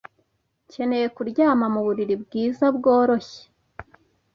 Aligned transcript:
nkeneye 0.69 1.07
kuryama 1.15 1.65
muburiri 1.73 2.15
bwiza 2.23 2.65
bworoshye. 2.77 3.41